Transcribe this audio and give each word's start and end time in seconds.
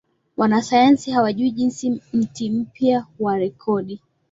Wanasayansi 0.37 1.11
hawajui 1.11 1.51
Jinsi 1.51 2.01
Mti 2.13 2.49
mpya 2.51 3.05
wa 3.19 3.37
rekodi 3.37 4.01